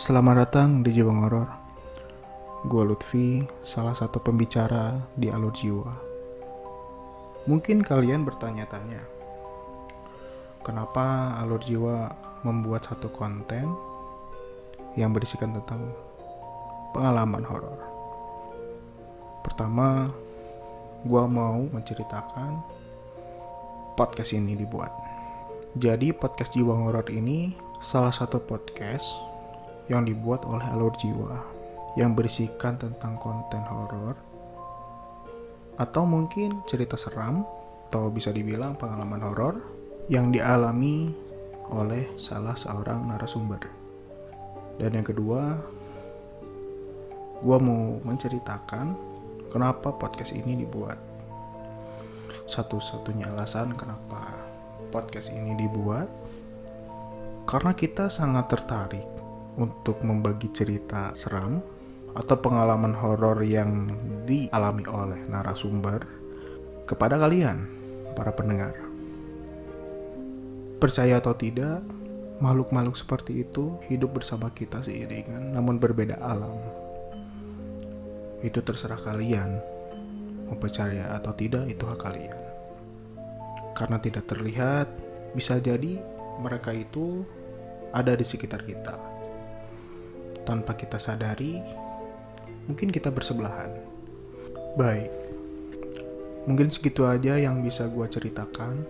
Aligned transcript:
Selamat 0.00 0.48
datang 0.48 0.80
di 0.80 0.96
Jiwa 0.96 1.12
Ngoror. 1.12 1.44
Gue 2.64 2.88
Lutfi, 2.88 3.44
salah 3.60 3.92
satu 3.92 4.16
pembicara 4.16 4.96
di 5.12 5.28
Alur 5.28 5.52
Jiwa. 5.52 5.92
Mungkin 7.44 7.84
kalian 7.84 8.24
bertanya-tanya, 8.24 8.96
kenapa 10.64 11.36
Alur 11.36 11.60
Jiwa 11.60 12.16
membuat 12.48 12.88
satu 12.88 13.12
konten 13.12 13.76
yang 14.96 15.12
berisikan 15.12 15.52
tentang 15.52 15.92
pengalaman 16.96 17.44
horor. 17.44 17.84
Pertama, 19.44 20.08
gue 21.04 21.24
mau 21.28 21.68
menceritakan 21.76 22.56
podcast 24.00 24.32
ini 24.32 24.56
dibuat. 24.56 24.96
Jadi 25.76 26.16
podcast 26.16 26.56
Jiwa 26.56 26.88
Ngoror 26.88 27.12
ini 27.12 27.52
salah 27.84 28.16
satu 28.16 28.40
podcast 28.40 29.28
yang 29.90 30.06
dibuat 30.06 30.46
oleh 30.46 30.62
Alur 30.70 30.94
Jiwa 30.94 31.34
yang 31.98 32.14
berisikan 32.14 32.78
tentang 32.78 33.18
konten 33.18 33.66
horor 33.66 34.14
atau 35.74 36.06
mungkin 36.06 36.62
cerita 36.70 36.94
seram 36.94 37.42
atau 37.90 38.06
bisa 38.06 38.30
dibilang 38.30 38.78
pengalaman 38.78 39.18
horor 39.26 39.54
yang 40.06 40.30
dialami 40.30 41.10
oleh 41.74 42.06
salah 42.14 42.54
seorang 42.54 43.10
narasumber. 43.10 43.58
Dan 44.78 44.94
yang 44.94 45.06
kedua, 45.06 45.58
gue 47.42 47.58
mau 47.58 47.98
menceritakan 48.06 48.94
kenapa 49.50 49.90
podcast 49.90 50.30
ini 50.30 50.62
dibuat. 50.62 50.98
Satu-satunya 52.46 53.30
alasan 53.34 53.74
kenapa 53.74 54.38
podcast 54.94 55.34
ini 55.34 55.58
dibuat 55.58 56.06
karena 57.46 57.74
kita 57.74 58.06
sangat 58.06 58.46
tertarik 58.50 59.19
untuk 59.58 60.02
membagi 60.04 60.52
cerita 60.54 61.10
seram 61.18 61.62
atau 62.14 62.36
pengalaman 62.38 62.94
horor 62.94 63.38
yang 63.46 63.90
dialami 64.26 64.84
oleh 64.86 65.20
narasumber 65.30 66.02
kepada 66.86 67.18
kalian, 67.22 67.70
para 68.18 68.34
pendengar. 68.34 68.74
Percaya 70.82 71.22
atau 71.22 71.36
tidak, 71.38 71.84
makhluk-makhluk 72.42 72.98
seperti 72.98 73.46
itu 73.46 73.78
hidup 73.86 74.16
bersama 74.18 74.50
kita 74.50 74.82
seiringan, 74.82 75.54
namun 75.54 75.78
berbeda 75.78 76.18
alam. 76.18 76.56
Itu 78.42 78.64
terserah 78.64 78.98
kalian, 78.98 79.60
mau 80.48 80.56
percaya 80.58 81.14
atau 81.14 81.30
tidak, 81.36 81.68
itu 81.70 81.84
hak 81.86 82.00
kalian. 82.00 82.38
Karena 83.76 84.02
tidak 84.02 84.26
terlihat, 84.26 84.88
bisa 85.36 85.62
jadi 85.62 86.00
mereka 86.40 86.74
itu 86.74 87.22
ada 87.94 88.16
di 88.16 88.24
sekitar 88.26 88.64
kita. 88.64 89.19
Tanpa 90.50 90.74
kita 90.74 90.98
sadari, 90.98 91.62
mungkin 92.66 92.90
kita 92.90 93.14
bersebelahan. 93.14 93.70
Baik, 94.74 95.14
mungkin 96.50 96.74
segitu 96.74 97.06
aja 97.06 97.38
yang 97.38 97.62
bisa 97.62 97.86
gue 97.86 98.02
ceritakan. 98.10 98.82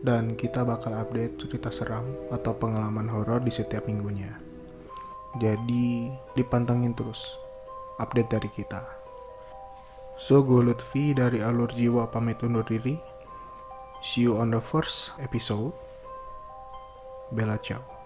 Dan 0.00 0.32
kita 0.32 0.64
bakal 0.64 0.96
update 0.96 1.36
cerita 1.36 1.68
seram 1.68 2.08
atau 2.32 2.56
pengalaman 2.56 3.04
horor 3.04 3.44
di 3.44 3.52
setiap 3.52 3.84
minggunya. 3.84 4.32
Jadi 5.36 6.08
dipantengin 6.32 6.96
terus 6.96 7.36
update 8.00 8.32
dari 8.32 8.48
kita. 8.48 8.80
So, 10.16 10.40
gue 10.40 10.64
Lutfi 10.64 11.12
dari 11.12 11.44
Alur 11.44 11.68
Jiwa 11.68 12.08
pamit 12.08 12.40
undur 12.40 12.64
diri. 12.64 12.96
See 14.00 14.24
you 14.24 14.40
on 14.40 14.56
the 14.56 14.64
first 14.64 15.12
episode. 15.20 15.76
Bella 17.28 17.60
ciao. 17.60 17.99